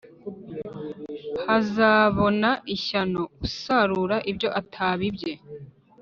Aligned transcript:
Hazabona 1.45 2.49
ishyano 2.75 3.21
usarura 3.45 4.17
ibyo 4.31 4.49
atabibye 4.61 5.33